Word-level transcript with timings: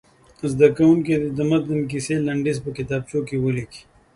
زده 0.51 0.67
کوونکي 0.77 1.13
دې 1.21 1.29
د 1.37 1.39
متن 1.49 1.77
د 1.81 1.89
کیسې 1.91 2.15
لنډیز 2.27 2.57
په 2.65 2.69
کتابچو 2.77 3.19
کې 3.27 3.35
ولیکي. 3.39 3.81